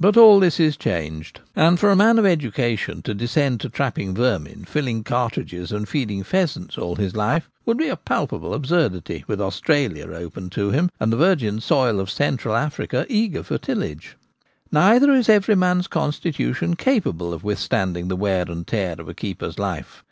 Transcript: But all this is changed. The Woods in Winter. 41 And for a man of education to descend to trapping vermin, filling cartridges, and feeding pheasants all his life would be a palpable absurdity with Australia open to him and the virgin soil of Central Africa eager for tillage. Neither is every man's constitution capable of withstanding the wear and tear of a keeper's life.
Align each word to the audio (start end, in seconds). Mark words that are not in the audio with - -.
But 0.00 0.16
all 0.16 0.40
this 0.40 0.58
is 0.58 0.78
changed. 0.78 1.40
The 1.40 1.42
Woods 1.42 1.48
in 1.52 1.62
Winter. 1.62 1.62
41 1.68 1.68
And 1.68 1.80
for 1.80 1.90
a 1.90 1.94
man 1.96 2.18
of 2.18 2.24
education 2.24 3.02
to 3.02 3.12
descend 3.12 3.60
to 3.60 3.68
trapping 3.68 4.14
vermin, 4.14 4.64
filling 4.64 5.04
cartridges, 5.04 5.72
and 5.72 5.86
feeding 5.86 6.22
pheasants 6.22 6.78
all 6.78 6.96
his 6.96 7.14
life 7.14 7.50
would 7.66 7.76
be 7.76 7.88
a 7.88 7.96
palpable 7.96 8.54
absurdity 8.54 9.24
with 9.26 9.42
Australia 9.42 10.06
open 10.06 10.48
to 10.48 10.70
him 10.70 10.88
and 10.98 11.12
the 11.12 11.18
virgin 11.18 11.60
soil 11.60 12.00
of 12.00 12.08
Central 12.08 12.56
Africa 12.56 13.04
eager 13.10 13.42
for 13.42 13.58
tillage. 13.58 14.16
Neither 14.72 15.12
is 15.12 15.28
every 15.28 15.54
man's 15.54 15.86
constitution 15.86 16.76
capable 16.76 17.34
of 17.34 17.44
withstanding 17.44 18.08
the 18.08 18.16
wear 18.16 18.46
and 18.48 18.66
tear 18.66 18.94
of 18.98 19.10
a 19.10 19.12
keeper's 19.12 19.58
life. 19.58 20.02